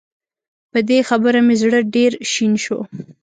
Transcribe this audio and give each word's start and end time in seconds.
په 0.71 0.79
دې 0.89 0.99
خبره 1.09 1.39
مې 1.47 1.55
زړه 1.61 1.79
ډېر 1.95 2.11
شين 2.31 2.53
شو 2.63 2.79